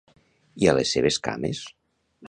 I 0.63 0.69
a 0.71 0.73
les 0.79 0.95
seves 0.97 1.21
cames? 1.29 1.65